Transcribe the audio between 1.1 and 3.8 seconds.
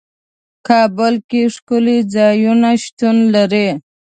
کې ښکلي ځايونه شتون لري.